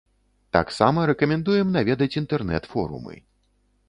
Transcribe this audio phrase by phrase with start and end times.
[0.55, 3.15] Таксама рэкамендуем наведаць інтэрнэт-форумы.